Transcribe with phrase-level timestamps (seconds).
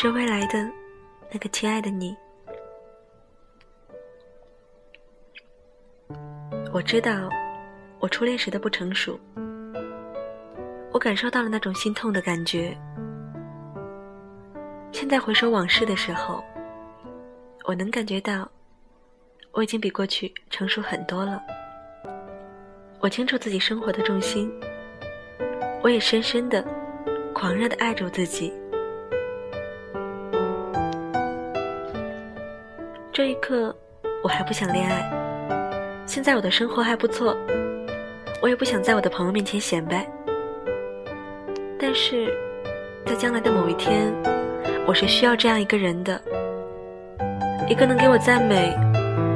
[0.00, 0.64] 是未来的
[1.28, 2.16] 那个亲爱的你。
[6.72, 7.28] 我知道，
[7.98, 9.18] 我初恋时的不成熟，
[10.92, 12.78] 我感受到了那种心痛的感觉。
[14.92, 16.44] 现在回首往事的时候，
[17.64, 18.48] 我能感觉到，
[19.50, 21.42] 我已经比过去成熟很多了。
[23.00, 24.48] 我清楚自己生活的重心，
[25.82, 26.64] 我也深深的、
[27.34, 28.52] 狂热的爱着自己。
[33.18, 33.74] 这一刻，
[34.22, 35.10] 我还不想恋爱。
[36.06, 37.36] 现在我的生活还不错，
[38.40, 40.06] 我也不想在我的朋友面前显摆。
[41.80, 42.32] 但是，
[43.04, 44.14] 在将来的某一天，
[44.86, 46.22] 我是需要这样一个人的，
[47.68, 48.72] 一个能给我赞美，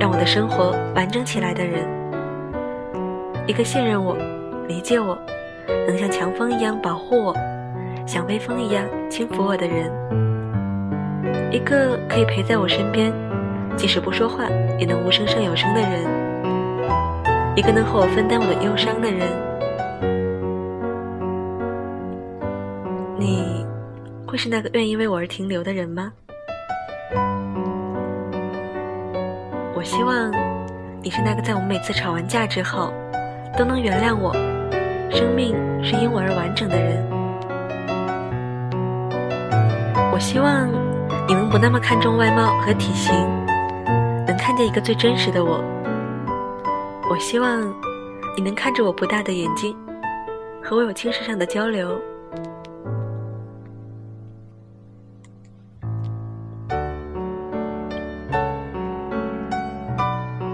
[0.00, 1.86] 让我的生活完整起来的人。
[3.46, 4.16] 一个信任我、
[4.66, 5.18] 理解我、
[5.86, 7.36] 能像强风一样保护我、
[8.06, 9.92] 像微风一样轻抚我的人，
[11.52, 13.12] 一个可以陪在我身边，
[13.76, 16.04] 即使不说话也能无声胜有声的人，
[17.54, 19.28] 一个能和我分担我的忧伤的人。
[23.18, 23.64] 你
[24.26, 26.12] 会是那个愿意为我而停留的人吗？
[29.74, 30.32] 我希望
[31.02, 32.92] 你是那个在我们每次吵完架之后。
[33.56, 34.34] 都能原谅我，
[35.10, 37.02] 生命是因我而完整的人。
[40.12, 40.68] 我希望
[41.26, 43.14] 你能不那么看重外貌和体型，
[44.36, 45.62] 看见一个最真实的我。
[47.10, 47.62] 我希望
[48.36, 49.76] 你能看着我不大的眼睛，
[50.62, 51.98] 和我有精神上的交流。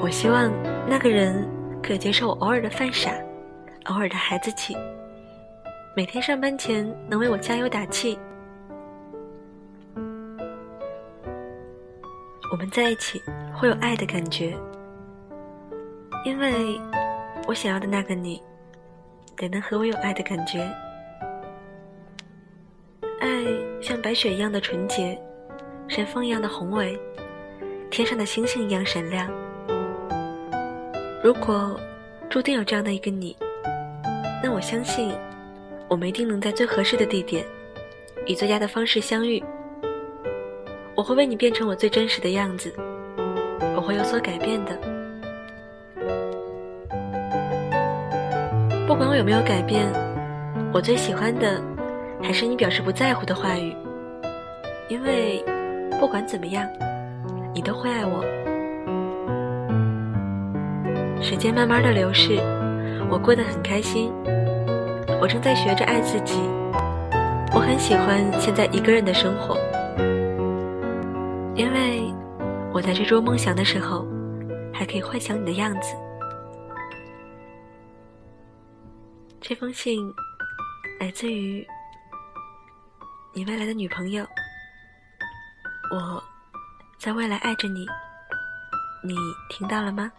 [0.00, 0.50] 我希望
[0.88, 1.46] 那个人。
[1.82, 3.12] 可以接受我偶尔的犯傻，
[3.84, 4.76] 偶尔的孩子气。
[5.94, 8.18] 每天上班前能为我加油打气。
[12.52, 13.20] 我们在一起
[13.54, 14.56] 会有爱的感觉，
[16.24, 16.80] 因为
[17.46, 18.40] 我想要的那个你，
[19.36, 20.60] 得能和我有爱的感觉。
[23.20, 23.44] 爱
[23.82, 25.20] 像白雪一样的纯洁，
[25.88, 26.98] 山峰一样的宏伟，
[27.90, 29.28] 天上的星星一样闪亮。
[31.22, 31.78] 如果
[32.30, 33.36] 注定有这样的一个你，
[34.42, 35.12] 那我相信，
[35.88, 37.44] 我们一定能在最合适的地点，
[38.24, 39.42] 以最佳的方式相遇。
[40.96, 42.72] 我会为你变成我最真实的样子，
[43.76, 44.74] 我会有所改变的。
[48.86, 49.86] 不管我有没有改变，
[50.72, 51.60] 我最喜欢的
[52.22, 53.76] 还是你表示不在乎的话语，
[54.88, 55.44] 因为
[56.00, 56.66] 不管怎么样，
[57.52, 58.24] 你都会爱我。
[61.20, 62.38] 时间慢慢的流逝，
[63.10, 64.10] 我过得很开心。
[65.20, 66.40] 我正在学着爱自己，
[67.52, 69.58] 我很喜欢现在一个人的生活，
[71.56, 72.14] 因为
[72.70, 74.06] 我在追逐梦想的时候，
[74.74, 75.96] 还可以幻想你的样子。
[79.40, 80.12] 这封信
[81.00, 81.66] 来自于
[83.32, 84.22] 你未来的女朋友，
[85.90, 86.22] 我
[86.98, 87.86] 在未来爱着你，
[89.02, 89.14] 你
[89.48, 90.12] 听到了吗？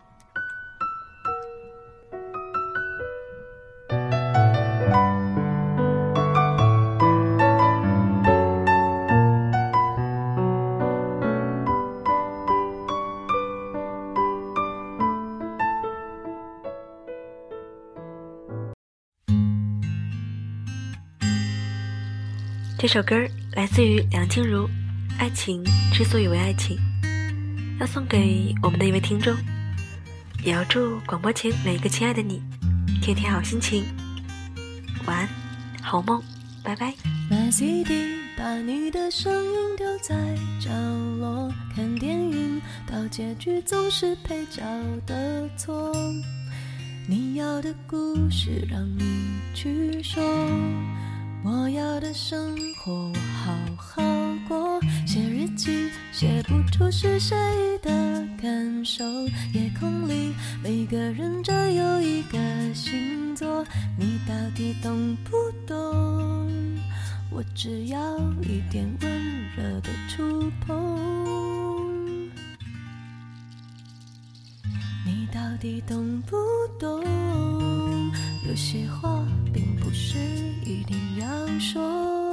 [22.79, 23.15] 这首歌
[23.53, 24.67] 来自于梁静茹，
[25.17, 26.77] 《爱情之所以为爱情》，
[27.79, 29.35] 要送给我们的一位听众，
[30.43, 32.39] 也要祝广播前每一个亲爱的你，
[33.01, 33.83] 天天好心情，
[35.07, 35.29] 晚安，
[35.81, 36.21] 好梦，
[36.61, 36.93] 拜拜。
[37.31, 37.93] 买 CD，
[38.37, 40.15] 把你的声音丢在
[40.59, 40.69] 角
[41.19, 44.61] 落，看电影到结局总是配角
[45.07, 45.91] 的错，
[47.09, 49.01] 你要的故事让你
[49.55, 50.23] 去说。
[51.43, 53.13] 我要的生活，我
[53.43, 54.01] 好好
[54.47, 54.79] 过。
[55.05, 57.37] 写日记，写不出是谁
[57.81, 57.89] 的
[58.41, 59.05] 感受。
[59.53, 62.37] 夜空里，每个人只有一个
[62.73, 63.63] 星座。
[63.97, 65.31] 你到底懂不
[65.65, 66.47] 懂？
[67.31, 69.11] 我只要一点温
[69.55, 72.27] 热的触碰。
[75.05, 76.35] 你到底懂不
[76.79, 77.86] 懂？
[78.47, 80.17] 有些话并不是
[80.63, 81.27] 一定要
[81.59, 82.31] 说。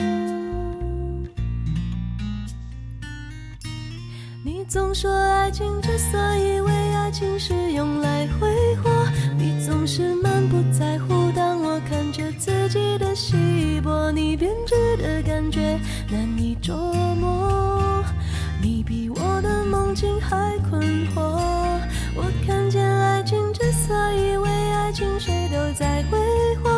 [4.45, 8.91] 你总说爱情之所以为爱情是用来挥霍，
[9.37, 11.33] 你总是满不在乎。
[11.35, 15.81] 当我看着自己的稀薄，你编织的感觉
[16.11, 16.77] 难以捉
[17.17, 18.05] 摸。
[18.63, 21.21] 你比我的梦境还困惑。
[22.15, 24.54] 我看见爱情之所以为。
[24.85, 26.19] 爱情谁都在挥
[26.63, 26.69] 霍，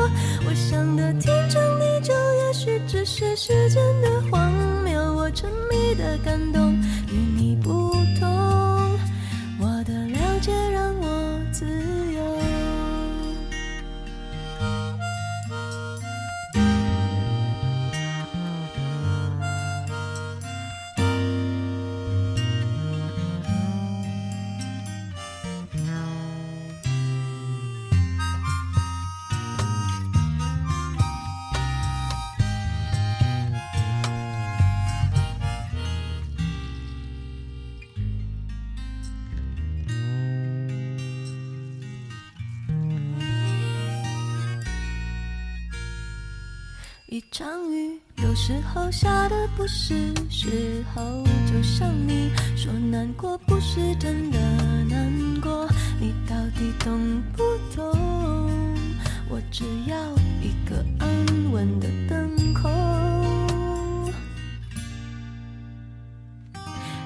[0.47, 4.53] 我想的天长地久，也许只是时间的荒
[4.85, 6.81] 谬，我沉迷的感动。
[47.17, 49.95] 一场雨，有时候下的不是
[50.29, 54.39] 时候，就像你说难过不是真的
[54.85, 55.67] 难过，
[55.99, 57.01] 你到底懂
[57.33, 57.43] 不
[57.75, 57.99] 懂？
[59.31, 59.97] 我只要
[60.43, 62.69] 一个安稳的等候。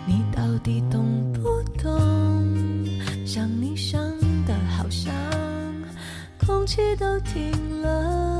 [0.04, 2.84] 你到底懂不懂？
[3.24, 4.02] 想你想
[4.44, 5.14] 的好像
[6.44, 8.39] 空气都停了。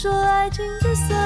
[0.00, 1.16] 说爱情之所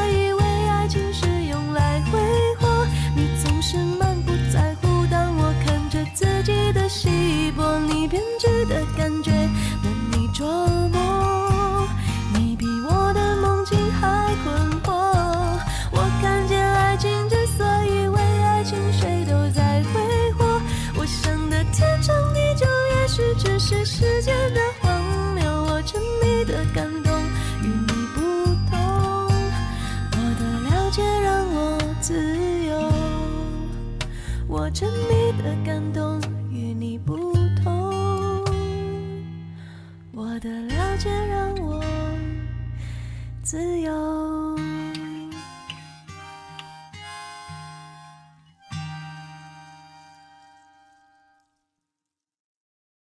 [34.74, 36.18] 沉迷的感动
[36.50, 38.42] 与你不同，
[40.12, 41.84] 我的了解让我
[43.42, 44.41] 自由。